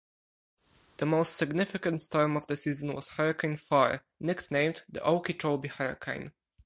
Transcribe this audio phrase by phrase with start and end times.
[0.97, 6.31] The most significant storm of the season was Hurricane Four, nicknamed the Okeechobee hurricane.